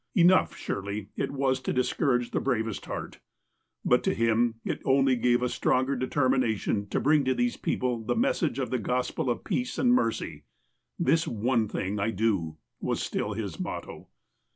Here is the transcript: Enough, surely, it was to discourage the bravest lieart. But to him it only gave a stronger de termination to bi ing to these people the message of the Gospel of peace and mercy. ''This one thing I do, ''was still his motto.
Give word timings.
Enough, 0.15 0.55
surely, 0.55 1.09
it 1.15 1.29
was 1.29 1.59
to 1.59 1.71
discourage 1.71 2.31
the 2.31 2.39
bravest 2.39 2.85
lieart. 2.87 3.19
But 3.85 4.03
to 4.05 4.15
him 4.15 4.55
it 4.65 4.81
only 4.83 5.15
gave 5.15 5.43
a 5.43 5.47
stronger 5.47 5.95
de 5.95 6.07
termination 6.07 6.87
to 6.87 6.99
bi 6.99 7.13
ing 7.17 7.25
to 7.25 7.35
these 7.35 7.55
people 7.55 8.03
the 8.03 8.15
message 8.15 8.57
of 8.57 8.71
the 8.71 8.79
Gospel 8.79 9.29
of 9.29 9.43
peace 9.43 9.77
and 9.77 9.93
mercy. 9.93 10.45
''This 11.07 11.27
one 11.27 11.67
thing 11.67 11.99
I 11.99 12.09
do, 12.09 12.57
''was 12.81 12.99
still 12.99 13.33
his 13.33 13.59
motto. 13.59 14.07